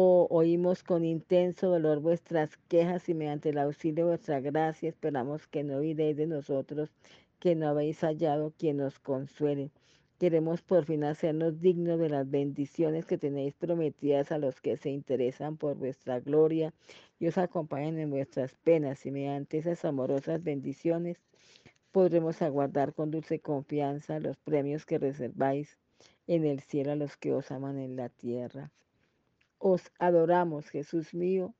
[0.00, 5.64] oímos con intenso dolor vuestras quejas y mediante el auxilio de vuestra gracia esperamos que
[5.64, 6.90] no oiréis de nosotros,
[7.40, 9.72] que no habéis hallado quien nos consuele.
[10.20, 14.90] Queremos por fin hacernos dignos de las bendiciones que tenéis prometidas a los que se
[14.90, 16.72] interesan por vuestra gloria
[17.18, 21.18] y os acompañan en vuestras penas y mediante esas amorosas bendiciones
[21.90, 25.76] podremos aguardar con dulce confianza los premios que reserváis
[26.28, 28.70] en el cielo a los que os aman en la tierra.
[29.60, 31.52] Os adoramos, Jesús mío,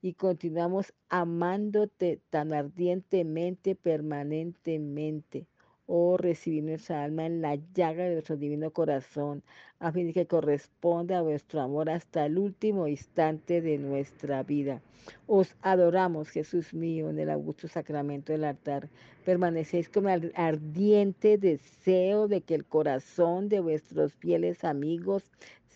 [0.00, 5.46] y continuamos amándote tan ardientemente, permanentemente.
[5.86, 9.42] Oh, recibid nuestra alma en la llaga de vuestro divino corazón,
[9.80, 14.80] a fin de que corresponda a vuestro amor hasta el último instante de nuestra vida.
[15.26, 18.88] Os adoramos, Jesús mío, en el augusto sacramento del altar.
[19.24, 25.24] Permanecéis con el ardiente deseo de que el corazón de vuestros fieles amigos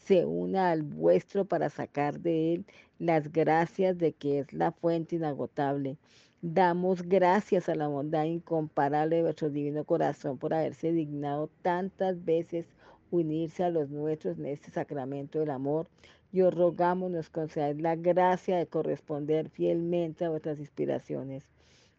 [0.04, 2.66] se una al vuestro para sacar de él
[2.98, 5.96] las gracias de que es la fuente inagotable.
[6.42, 12.66] Damos gracias a la bondad incomparable de vuestro divino corazón por haberse dignado tantas veces
[13.10, 15.88] unirse a los nuestros en este sacramento del amor.
[16.32, 21.44] Y os rogamos nos concedáis la gracia de corresponder fielmente a vuestras inspiraciones.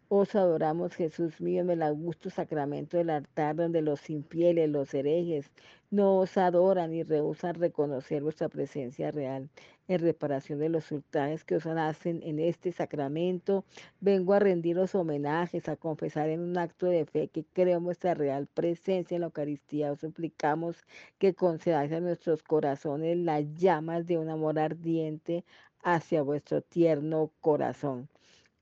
[0.08, 5.52] Os adoramos, Jesús mío, en el augusto sacramento del altar, donde los infieles, los herejes,
[5.90, 9.50] no os adoran y rehusan reconocer vuestra presencia real.
[9.88, 13.66] En reparación de los ultrajes que os hacen en este sacramento,
[14.00, 18.48] vengo a rendiros homenajes, a confesar en un acto de fe que creo vuestra real
[18.48, 19.92] presencia en la Eucaristía.
[19.92, 20.86] Os suplicamos
[21.18, 25.46] que concedáis a nuestros corazones las llamas de un amor ardiente
[25.82, 28.08] hacia vuestro tierno corazón.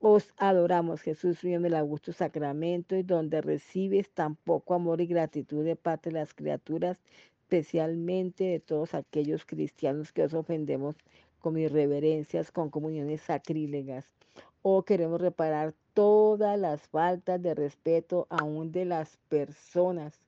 [0.06, 5.08] Os adoramos, Jesús mío, en el augusto sacramento y donde recibes tan poco amor y
[5.08, 6.98] gratitud de parte de las criaturas,
[7.44, 10.98] especialmente de todos aquellos cristianos que os ofendemos
[11.40, 14.06] con irreverencias, con comuniones sacrílegas.
[14.62, 20.20] O oh, queremos reparar todas las faltas de respeto aún de las personas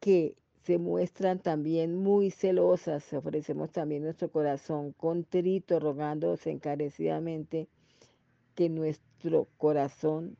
[0.00, 3.12] que se muestran también muy celosas.
[3.12, 7.68] Ofrecemos también nuestro corazón contrito, rogándoos encarecidamente
[8.54, 10.36] que nuestro corazón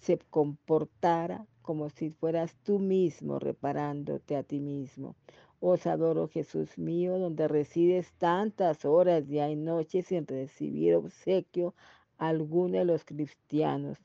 [0.00, 5.14] se comportara como si fueras tú mismo reparándote a ti mismo.
[5.60, 11.74] Os adoro Jesús mío, donde resides tantas horas día y noche sin recibir obsequio
[12.16, 13.98] alguno de los cristianos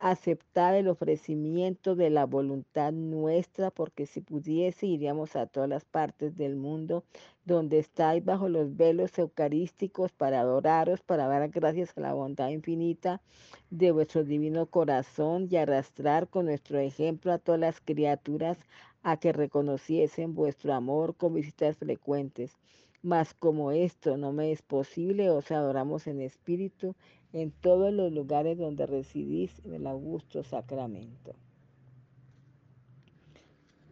[0.00, 6.36] aceptar el ofrecimiento de la voluntad nuestra, porque si pudiese iríamos a todas las partes
[6.36, 7.04] del mundo
[7.44, 13.20] donde estáis bajo los velos eucarísticos para adoraros, para dar gracias a la bondad infinita
[13.68, 18.58] de vuestro divino corazón y arrastrar con nuestro ejemplo a todas las criaturas
[19.02, 22.56] a que reconociesen vuestro amor con visitas frecuentes.
[23.02, 26.94] Mas como esto no me es posible, os adoramos en espíritu
[27.32, 31.34] en todos los lugares donde residís en el augusto sacramento.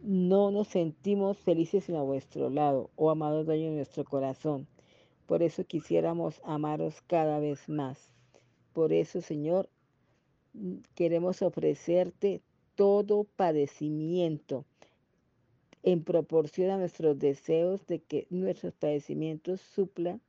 [0.01, 4.67] No nos sentimos felices a vuestro lado, oh amado dueño de nuestro corazón.
[5.25, 8.11] Por eso quisiéramos amaros cada vez más.
[8.73, 9.69] Por eso, Señor,
[10.95, 12.41] queremos ofrecerte
[12.75, 14.65] todo padecimiento
[15.83, 20.21] en proporción a nuestros deseos de que nuestros padecimientos suplan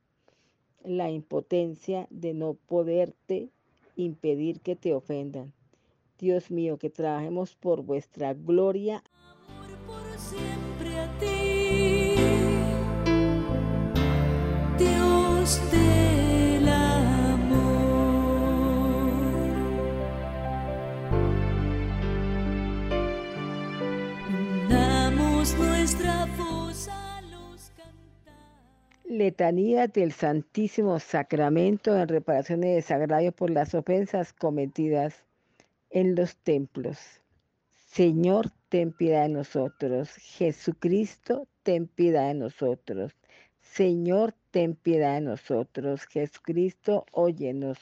[0.83, 3.49] la impotencia de no poderte
[3.95, 5.53] impedir que te ofendan.
[6.19, 9.03] Dios mío, que trabajemos por vuestra gloria.
[9.13, 10.70] Amor por siempre
[29.11, 35.25] Letanía del Santísimo Sacramento en reparación de desagravio por las ofensas cometidas
[35.89, 36.97] en los templos.
[37.87, 40.11] Señor, ten piedad de nosotros.
[40.11, 43.11] Jesucristo, ten piedad de nosotros.
[43.59, 46.05] Señor, ten piedad de nosotros.
[46.05, 47.79] Jesucristo, óyenos.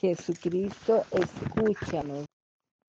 [0.00, 2.24] Jesucristo, escúchanos.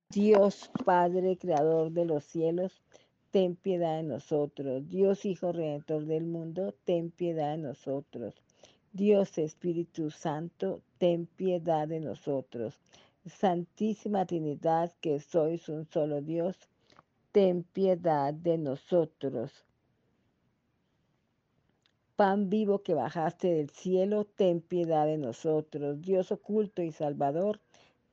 [0.10, 2.82] Dios Padre, Creador de los cielos,
[3.34, 4.88] ten piedad de nosotros.
[4.90, 8.36] Dios Hijo Redentor del mundo, ten piedad de nosotros.
[8.92, 12.80] Dios Espíritu Santo, ten piedad de nosotros.
[13.26, 16.56] Santísima Trinidad, que sois un solo Dios,
[17.32, 19.66] ten piedad de nosotros.
[22.16, 26.00] Pan vivo que bajaste del cielo, ten piedad de nosotros.
[26.04, 27.60] Dios oculto y salvador,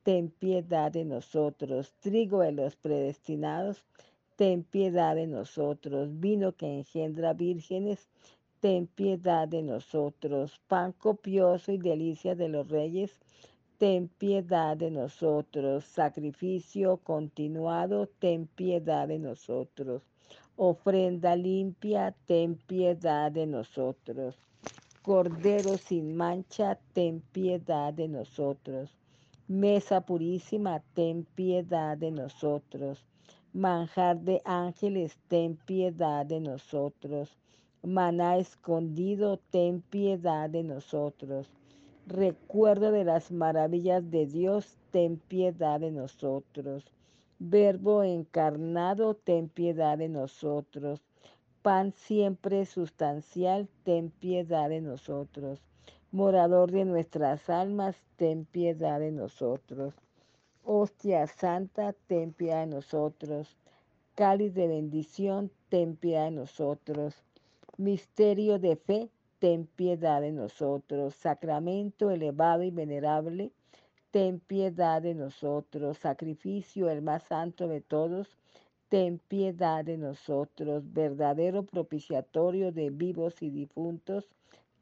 [0.02, 1.92] ten piedad de nosotros.
[2.00, 3.84] Trigo de los predestinados,
[4.40, 6.18] ten piedad de nosotros.
[6.18, 8.08] Vino que engendra vírgenes,
[8.60, 10.58] ten piedad de nosotros.
[10.66, 13.20] Pan copioso y delicia de los reyes,
[13.76, 15.84] ten piedad de nosotros.
[15.84, 20.04] Sacrificio continuado, ten piedad de nosotros.
[20.56, 24.38] Ofrenda limpia, ten piedad de nosotros.
[25.02, 28.96] Cordero sin mancha, ten piedad de nosotros.
[29.48, 33.09] Mesa purísima, ten piedad de nosotros.
[33.52, 37.36] Manjar de ángeles, ten piedad de nosotros.
[37.82, 41.48] Maná escondido, ten piedad de nosotros.
[42.06, 46.84] Recuerdo de las maravillas de Dios, ten piedad de nosotros.
[47.40, 51.00] Verbo encarnado, ten piedad de nosotros.
[51.60, 55.60] Pan siempre sustancial, ten piedad de nosotros.
[56.12, 59.94] Morador de nuestras almas, ten piedad de nosotros.
[60.64, 63.56] Hostia santa, ten piedad de nosotros.
[64.14, 67.14] Cáliz de bendición, ten piedad de nosotros.
[67.78, 71.14] Misterio de fe, ten piedad de nosotros.
[71.14, 73.52] Sacramento elevado y venerable,
[74.10, 75.96] ten piedad de nosotros.
[75.96, 78.36] Sacrificio el más santo de todos,
[78.90, 80.92] ten piedad de nosotros.
[80.92, 84.28] Verdadero propiciatorio de vivos y difuntos,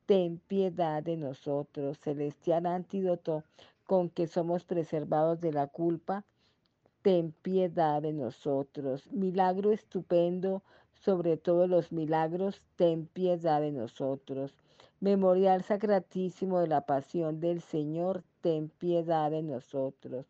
[0.07, 1.99] ten piedad de nosotros.
[2.01, 3.45] Celestial antídoto
[3.88, 6.27] con que somos preservados de la culpa,
[7.01, 9.11] ten piedad de nosotros.
[9.11, 14.53] Milagro estupendo sobre todos los milagros, ten piedad de nosotros.
[15.01, 20.27] Memorial sacratísimo de la pasión del Señor, ten piedad de nosotros.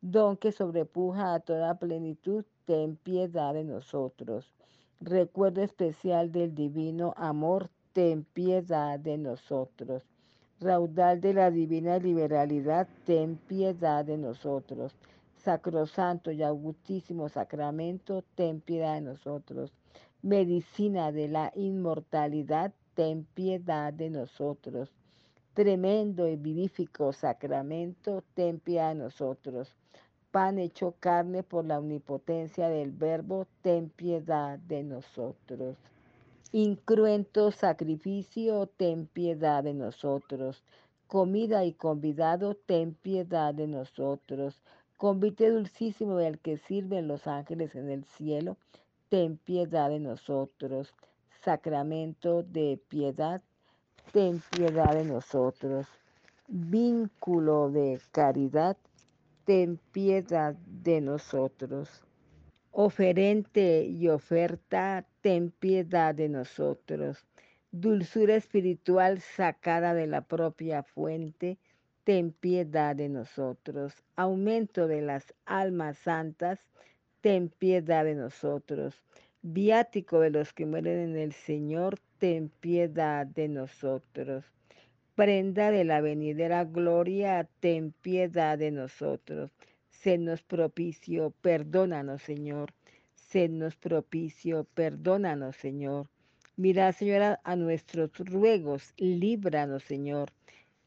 [0.00, 4.52] Don que sobrepuja a toda plenitud, ten piedad de nosotros.
[5.00, 10.02] Recuerdo especial del divino amor, ten piedad de nosotros.
[10.58, 14.94] Raudal de la divina liberalidad, ten piedad de nosotros.
[15.36, 19.70] Sacrosanto y augustísimo sacramento, ten piedad de nosotros.
[20.22, 24.90] Medicina de la inmortalidad, ten piedad de nosotros.
[25.52, 29.74] Tremendo y vivífico sacramento, ten piedad de nosotros.
[30.30, 35.76] Pan hecho carne por la omnipotencia del Verbo, ten piedad de nosotros.
[36.52, 40.62] Incruento sacrificio, ten piedad de nosotros.
[41.08, 44.62] Comida y convidado, ten piedad de nosotros.
[44.96, 48.56] Convite dulcísimo del que sirven los ángeles en el cielo,
[49.08, 50.94] ten piedad de nosotros.
[51.42, 53.42] Sacramento de piedad,
[54.12, 55.86] ten piedad de nosotros.
[56.48, 58.76] Vínculo de caridad,
[59.44, 62.02] ten piedad de nosotros.
[62.70, 67.26] Oferente y oferta, ten piedad de nosotros.
[67.72, 71.58] Dulzura espiritual sacada de la propia fuente,
[72.04, 74.04] ten piedad de nosotros.
[74.14, 76.60] Aumento de las almas santas,
[77.22, 79.02] ten piedad de nosotros.
[79.42, 84.44] Viático de los que mueren en el Señor, ten piedad de nosotros.
[85.16, 89.50] prenda de la venidera gloria, ten piedad de nosotros.
[89.90, 92.72] Sednos propicio, perdónanos, Señor.
[93.28, 96.08] Sednos propicio, perdónanos, Señor.
[96.56, 100.32] Mira, Señora, a nuestros ruegos, líbranos, Señor.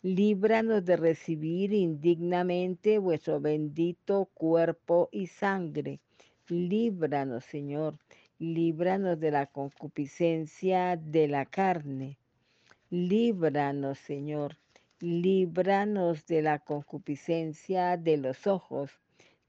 [0.02, 6.00] Líbranos de recibir indignamente vuestro bendito cuerpo y sangre.
[6.48, 7.98] Líbranos, Señor.
[8.40, 12.18] Líbranos de la concupiscencia de la carne
[12.92, 14.58] Líbranos, Señor.
[15.00, 19.00] Líbranos de la concupiscencia de los ojos.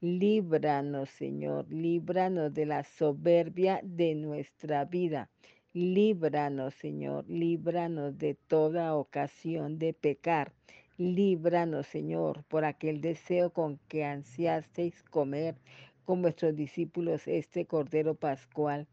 [0.01, 1.67] Líbranos, Señor.
[1.69, 5.29] Líbranos de la soberbia de nuestra vida.
[5.73, 7.29] Líbranos, Señor.
[7.29, 10.53] Líbranos de toda ocasión de pecar.
[10.97, 15.55] Líbranos, Señor, por aquel deseo con que ansiasteis comer
[16.03, 18.87] con vuestros discípulos este Cordero Pascual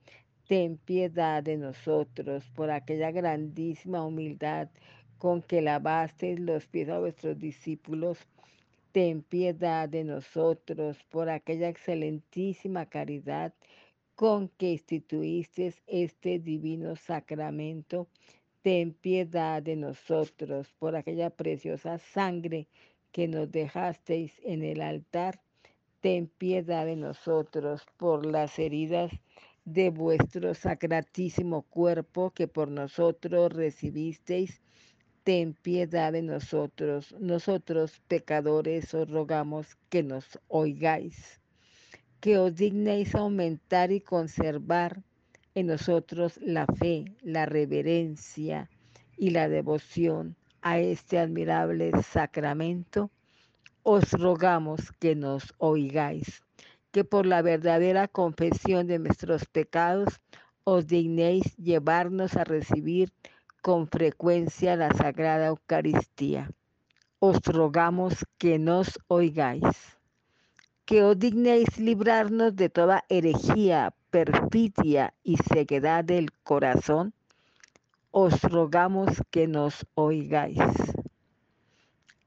[0.46, 4.68] ten piedad de nosotros por aquella grandísima humildad
[5.18, 8.18] con que lavasteis los pies a vuestros discípulos.
[8.92, 13.52] Ten piedad de nosotros por aquella excelentísima caridad
[14.14, 18.08] con que instituisteis este divino sacramento.
[18.62, 22.66] Ten piedad de nosotros por aquella preciosa sangre
[23.12, 25.40] que nos dejasteis en el altar.
[26.00, 29.12] Ten piedad de nosotros por las heridas
[29.64, 34.62] de vuestro sacratísimo cuerpo que por nosotros recibisteis,
[35.28, 37.14] ten piedad de nosotros.
[37.20, 41.38] Nosotros, pecadores, os rogamos que nos oigáis,
[42.18, 45.02] que os dignéis aumentar y conservar
[45.54, 48.70] en nosotros la fe, la reverencia
[49.18, 53.10] y la devoción a este admirable sacramento.
[53.82, 56.42] Os rogamos que nos oigáis
[56.90, 60.22] que por la verdadera confesión de nuestros pecados
[60.64, 63.12] os dignéis llevarnos a recibir
[63.62, 66.50] con frecuencia la Sagrada Eucaristía.
[67.18, 69.98] Os rogamos que nos oigáis,
[70.84, 77.12] que os dignéis librarnos de toda herejía, perfidia y ceguedad del corazón.
[78.10, 80.58] Os rogamos que nos oigáis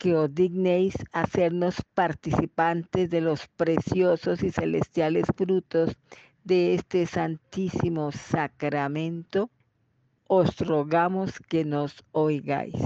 [0.01, 5.95] que os dignéis hacernos participantes de los preciosos y celestiales frutos
[6.43, 9.51] de este santísimo sacramento,
[10.33, 12.81] os rogamos que nos oigáis.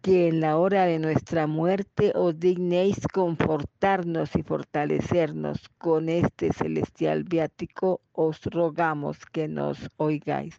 [0.00, 7.24] Que en la hora de nuestra muerte os dignéis confortarnos y fortalecernos con este celestial
[7.24, 10.54] viático, os rogamos que nos oigáis.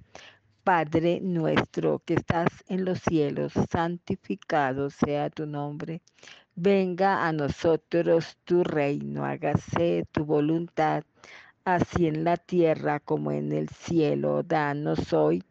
[0.64, 6.04] Padre nuestro que estás en los cielos, santificado sea tu nombre.
[6.54, 11.04] Venga a nosotros tu reino, hágase tu voluntad,
[11.66, 14.44] así en la tierra como en el cielo.
[14.44, 15.44] Danos hoy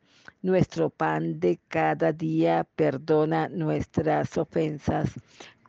[0.43, 5.11] nuestro pan de cada día, perdona nuestras ofensas,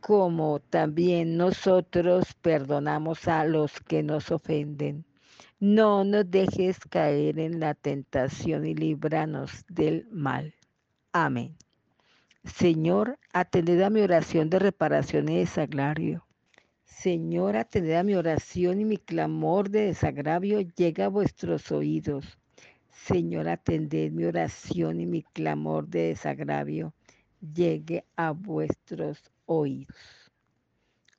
[0.00, 5.06] como también nosotros perdonamos a los que nos ofenden
[5.64, 10.54] no nos dejes caer en la tentación y líbranos del mal.
[11.10, 11.56] Amén.
[12.44, 16.26] Señor, atended a mi oración de reparación y desagravio.
[16.84, 22.38] Señor, atended a mi oración y mi clamor de desagravio llega a vuestros oídos.
[22.94, 26.94] Señor, atended mi oración y mi clamor de desagravio
[27.40, 30.32] llegue a vuestros oídos.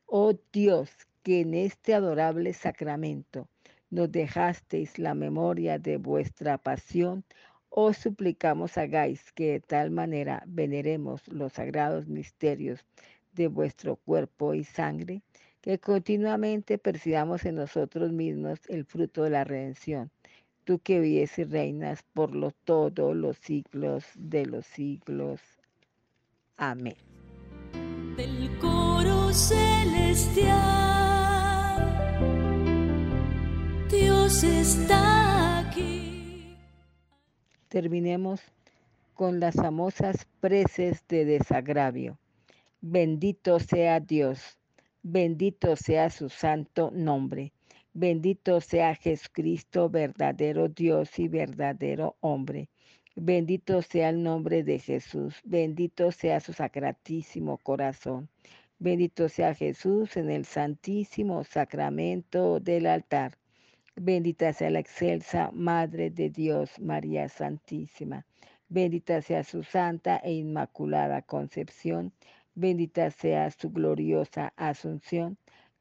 [0.05, 0.89] Oh Dios,
[1.21, 3.49] que en este adorable sacramento
[3.89, 7.23] nos dejasteis la memoria de vuestra pasión,
[7.69, 12.85] os suplicamos hagáis que de tal manera veneremos los sagrados misterios
[13.33, 15.21] de vuestro cuerpo y sangre,
[15.61, 20.09] que continuamente percibamos en nosotros mismos el fruto de la redención.
[20.65, 25.39] Tú que vives y reinas por los todos los siglos de los siglos.
[26.57, 26.95] Amén.
[28.17, 30.55] Del coro celestial.
[33.91, 36.57] Dios está aquí.
[37.67, 38.41] Terminemos
[39.13, 42.17] con las famosas preces de desagravio.
[42.81, 44.57] Bendito sea Dios,
[45.03, 47.53] bendito sea su santo nombre,
[47.95, 52.69] bendito sea Jesucristo, verdadero Dios y verdadero hombre.
[53.15, 58.27] Bendito sea el nombre de Jesús, bendito sea su sacratísimo corazón.
[58.79, 63.37] Bendito sea Jesús en el santísimo sacramento del altar.
[63.95, 68.25] Bendita sea la excelsa Madre de Dios, María Santísima.
[68.67, 72.11] Bendita sea su santa e inmaculada concepción.
[72.55, 75.37] Bendita sea su gloriosa asunción.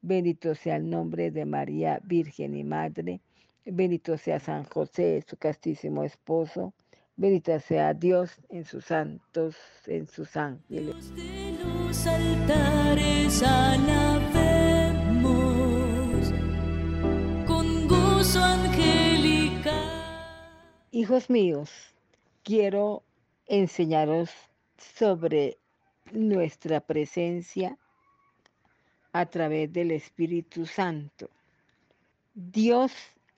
[0.07, 3.21] Bendito sea el nombre de María, Virgen y Madre.
[3.65, 6.75] Bendito sea San José, su castísimo esposo.
[7.15, 9.55] Bendita sea Dios en sus santos,
[9.87, 11.11] en sus ángeles.
[11.15, 13.81] De los altares alabemos
[17.47, 19.73] con gozo angelical.
[20.91, 21.71] Hijos míos,
[22.43, 23.01] quiero
[23.47, 24.29] enseñaros
[24.77, 25.57] sobre
[26.11, 27.79] nuestra presencia
[29.15, 31.29] a través del Espíritu Santo.
[32.33, 32.91] Dios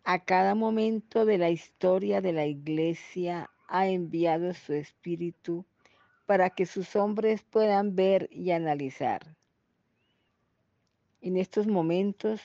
[0.03, 5.67] a cada momento de la historia de la iglesia ha enviado su Espíritu
[6.25, 9.35] para que sus hombres puedan ver y analizar.
[11.21, 12.41] En estos momentos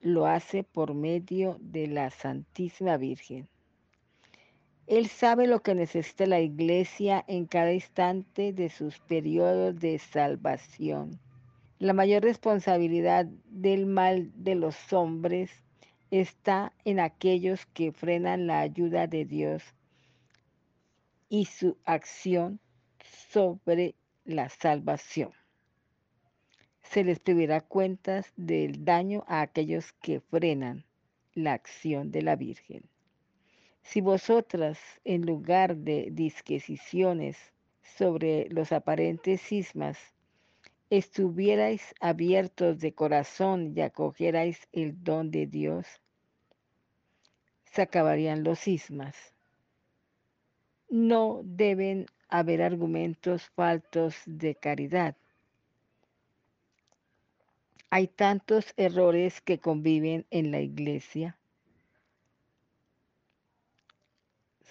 [0.00, 3.48] lo hace por medio de la Santísima Virgen.
[4.86, 11.23] Él sabe lo que necesita la iglesia en cada instante de sus periodos de salvación.
[11.80, 15.50] La mayor responsabilidad del mal de los hombres
[16.10, 19.62] está en aquellos que frenan la ayuda de Dios
[21.28, 22.60] y su acción
[23.28, 25.32] sobre la salvación.
[26.82, 30.84] Se les pedirá cuentas del daño a aquellos que frenan
[31.34, 32.84] la acción de la Virgen.
[33.82, 37.36] Si vosotras, en lugar de disquisiciones
[37.82, 40.13] sobre los aparentes cismas,
[40.90, 45.86] estuvierais abiertos de corazón y acogierais el don de Dios,
[47.64, 49.16] se acabarían los cismas.
[50.88, 55.16] No deben haber argumentos faltos de caridad.
[57.90, 61.38] Hay tantos errores que conviven en la iglesia.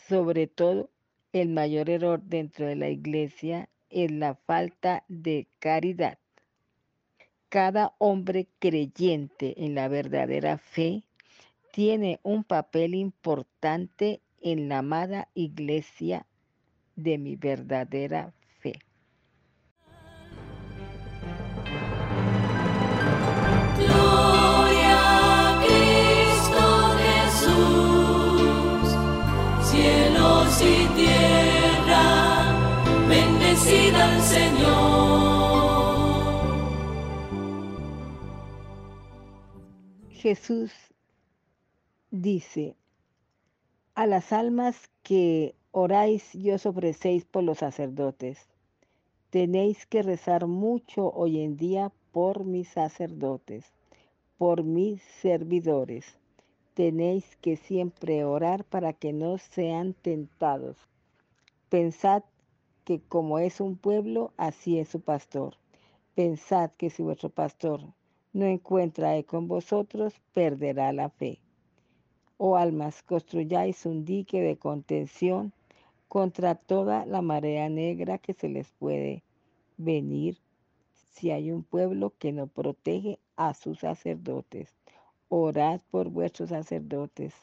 [0.07, 0.89] Sobre todo,
[1.31, 6.17] el mayor error dentro de la iglesia es la falta de caridad.
[7.49, 11.03] Cada hombre creyente en la verdadera fe
[11.71, 16.25] tiene un papel importante en la amada iglesia
[16.95, 18.33] de mi verdadera
[40.23, 40.71] Jesús
[42.09, 42.77] dice,
[43.93, 48.47] a las almas que oráis y os ofrecéis por los sacerdotes,
[49.31, 53.65] tenéis que rezar mucho hoy en día por mis sacerdotes,
[54.37, 56.17] por mis servidores.
[56.73, 60.77] Tenéis que siempre orar para que no sean tentados.
[61.67, 62.23] Pensad
[62.85, 65.57] que como es un pueblo, así es su pastor.
[66.15, 67.81] Pensad que si vuestro pastor
[68.33, 71.39] no encuentra eco en vosotros, perderá la fe.
[72.37, 75.53] Oh almas, construyáis un dique de contención
[76.07, 79.23] contra toda la marea negra que se les puede
[79.77, 80.37] venir
[81.13, 84.75] si hay un pueblo que no protege a sus sacerdotes.
[85.29, 87.33] Orad por vuestros sacerdotes.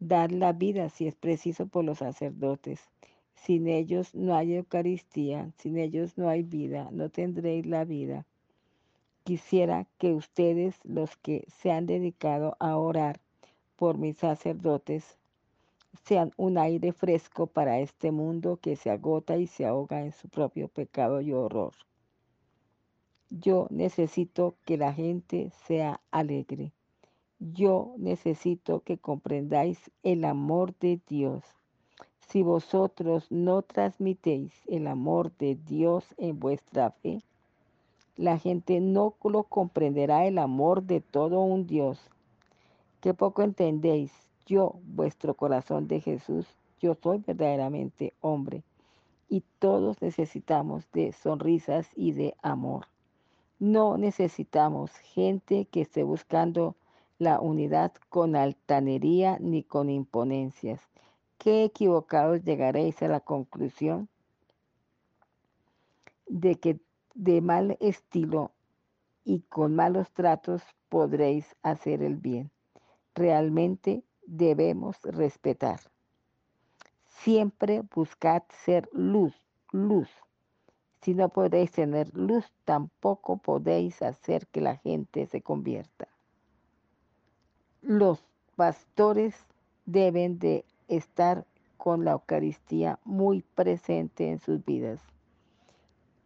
[0.00, 2.80] Dad la vida si es preciso por los sacerdotes.
[3.34, 8.26] Sin ellos no hay Eucaristía, sin ellos no hay vida, no tendréis la vida.
[9.28, 13.20] Quisiera que ustedes, los que se han dedicado a orar
[13.76, 15.18] por mis sacerdotes,
[16.02, 20.30] sean un aire fresco para este mundo que se agota y se ahoga en su
[20.30, 21.74] propio pecado y horror.
[23.28, 26.72] Yo necesito que la gente sea alegre.
[27.38, 31.44] Yo necesito que comprendáis el amor de Dios.
[32.20, 37.20] Si vosotros no transmitéis el amor de Dios en vuestra fe,
[38.18, 42.00] la gente no lo comprenderá el amor de todo un Dios.
[43.00, 44.12] Que poco entendéis,
[44.44, 46.44] yo, vuestro corazón de Jesús,
[46.80, 48.64] yo soy verdaderamente hombre.
[49.28, 52.86] Y todos necesitamos de sonrisas y de amor.
[53.60, 56.74] No necesitamos gente que esté buscando
[57.18, 60.80] la unidad con altanería ni con imponencias.
[61.38, 64.08] Qué equivocados llegaréis a la conclusión
[66.26, 66.80] de que
[67.18, 68.52] de mal estilo
[69.24, 72.50] y con malos tratos podréis hacer el bien.
[73.12, 75.80] Realmente debemos respetar.
[77.06, 79.34] Siempre buscad ser luz,
[79.72, 80.08] luz.
[81.02, 86.06] Si no podéis tener luz, tampoco podéis hacer que la gente se convierta.
[87.82, 88.22] Los
[88.54, 89.34] pastores
[89.86, 91.44] deben de estar
[91.76, 95.00] con la Eucaristía muy presente en sus vidas.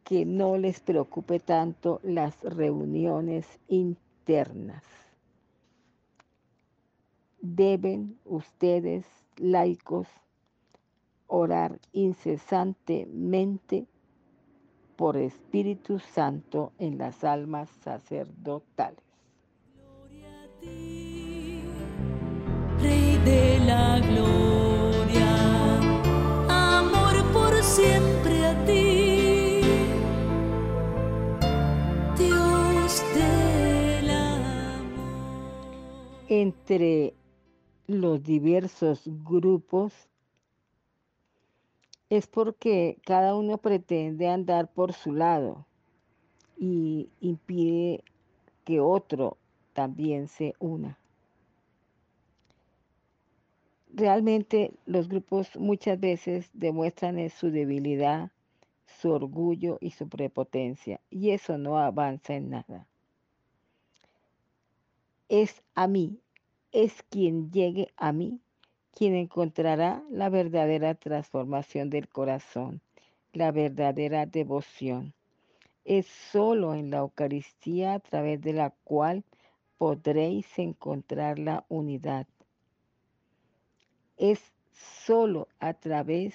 [0.05, 4.83] Que no les preocupe tanto las reuniones internas.
[7.41, 10.09] Deben ustedes, laicos,
[11.27, 13.87] orar incesantemente
[14.97, 19.03] por Espíritu Santo en las almas sacerdotales.
[19.75, 21.63] Gloria a ti,
[22.79, 24.42] Rey de la gloria,
[36.43, 37.15] Entre
[37.87, 39.93] los diversos grupos
[42.11, 45.65] es porque cada uno pretende andar por su lado
[46.59, 48.03] y impide
[48.65, 49.37] que otro
[49.73, 50.99] también se una.
[53.95, 58.33] Realmente los grupos muchas veces demuestran su debilidad,
[59.01, 62.89] su orgullo y su prepotencia, y eso no avanza en nada.
[65.29, 66.19] Es a mí,
[66.73, 68.41] es quien llegue a mí
[68.93, 72.83] quien encontrará la verdadera transformación del corazón,
[73.33, 75.15] la verdadera devoción.
[75.85, 79.25] Es solo en la Eucaristía a través de la cual
[79.79, 82.27] podréis encontrar la unidad.
[84.17, 86.35] Es solo a través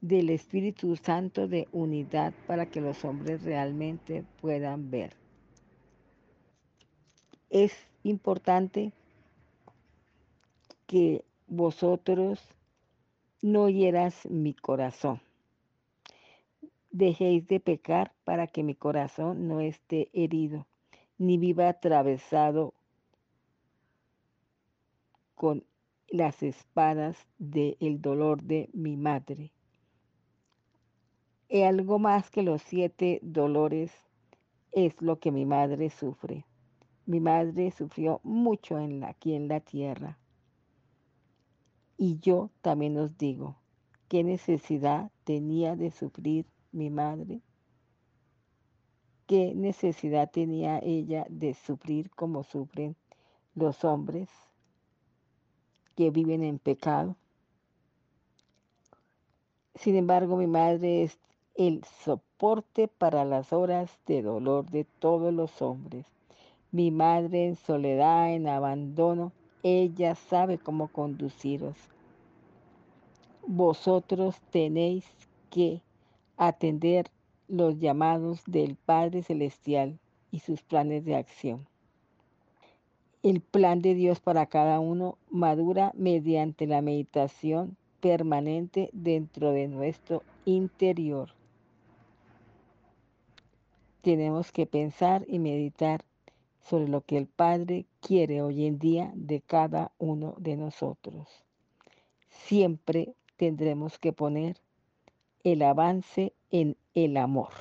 [0.00, 5.14] del Espíritu Santo de unidad para que los hombres realmente puedan ver.
[7.50, 7.74] Es
[8.08, 8.92] importante
[10.86, 12.40] que vosotros
[13.42, 15.20] no hieras mi corazón.
[16.90, 20.66] Dejéis de pecar para que mi corazón no esté herido,
[21.18, 22.72] ni viva atravesado
[25.34, 25.64] con
[26.08, 29.52] las espadas del dolor de mi madre.
[31.48, 33.92] Y algo más que los siete dolores
[34.72, 36.44] es lo que mi madre sufre.
[37.06, 40.18] Mi madre sufrió mucho en la, aquí en la tierra.
[41.96, 43.54] Y yo también os digo,
[44.08, 47.42] ¿qué necesidad tenía de sufrir mi madre?
[49.28, 52.96] ¿Qué necesidad tenía ella de sufrir como sufren
[53.54, 54.28] los hombres
[55.94, 57.14] que viven en pecado?
[59.76, 61.20] Sin embargo, mi madre es
[61.54, 66.15] el soporte para las horas de dolor de todos los hombres
[66.76, 71.74] mi madre en soledad, en abandono, ella sabe cómo conduciros.
[73.46, 75.06] Vosotros tenéis
[75.48, 75.80] que
[76.36, 77.06] atender
[77.48, 79.98] los llamados del Padre Celestial
[80.30, 81.66] y sus planes de acción.
[83.22, 90.22] El plan de Dios para cada uno madura mediante la meditación permanente dentro de nuestro
[90.44, 91.30] interior.
[94.02, 96.04] Tenemos que pensar y meditar
[96.68, 101.28] sobre lo que el Padre quiere hoy en día de cada uno de nosotros.
[102.28, 104.56] Siempre tendremos que poner
[105.44, 107.52] el avance en el amor.